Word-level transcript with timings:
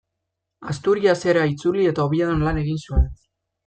Asturiasera 0.73 1.45
itzuli 1.53 1.87
eta 1.93 2.09
Oviedon 2.09 2.45
lan 2.51 2.63
egin 2.67 2.85
zuen. 2.87 3.11